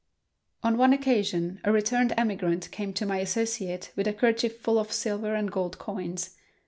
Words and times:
On 0.63 0.79
one 0.79 0.93
occasion 0.93 1.61
a 1.63 1.71
returned 1.71 2.11
emigrant 2.17 2.71
came 2.71 2.91
to 2.93 3.05
my 3.05 3.19
associate 3.19 3.91
with 3.95 4.07
a 4.07 4.13
kerchief 4.13 4.57
full 4.57 4.79
of 4.79 4.91
silver 4.91 5.35
and 5.35 5.51
gold 5.51 5.77
coins. 5.77 6.31